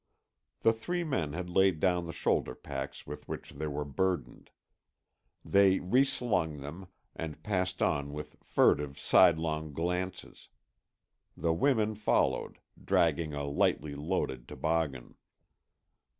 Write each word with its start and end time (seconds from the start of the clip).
The 0.61 0.73
three 0.73 1.03
men 1.03 1.33
had 1.33 1.47
laid 1.47 1.79
down 1.79 2.07
the 2.07 2.11
shoulder 2.11 2.55
packs 2.55 3.05
with 3.05 3.27
which 3.27 3.51
they 3.51 3.67
were 3.67 3.85
burdened. 3.85 4.49
They 5.45 5.77
re 5.77 6.03
slung 6.03 6.57
them, 6.57 6.87
and 7.15 7.43
passed 7.43 7.83
on 7.83 8.11
with 8.11 8.35
furtive 8.43 8.97
sidelong 8.97 9.73
glances; 9.73 10.49
the 11.37 11.53
women 11.53 11.93
followed, 11.93 12.57
dragging 12.83 13.35
a 13.35 13.43
lightly 13.43 13.93
loaded 13.93 14.47
toboggan. 14.47 15.13